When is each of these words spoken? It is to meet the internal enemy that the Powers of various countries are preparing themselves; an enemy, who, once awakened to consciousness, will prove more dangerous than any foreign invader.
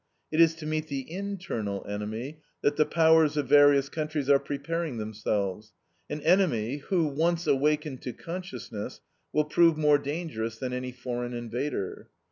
It 0.31 0.41
is 0.41 0.55
to 0.55 0.65
meet 0.65 0.87
the 0.87 1.11
internal 1.11 1.85
enemy 1.87 2.39
that 2.63 2.75
the 2.75 2.87
Powers 2.87 3.37
of 3.37 3.47
various 3.47 3.87
countries 3.87 4.31
are 4.31 4.39
preparing 4.39 4.97
themselves; 4.97 5.73
an 6.09 6.21
enemy, 6.21 6.77
who, 6.77 7.05
once 7.05 7.45
awakened 7.45 8.01
to 8.01 8.13
consciousness, 8.13 9.01
will 9.31 9.45
prove 9.45 9.77
more 9.77 9.99
dangerous 9.99 10.57
than 10.57 10.73
any 10.73 10.91
foreign 10.91 11.35
invader. 11.35 12.09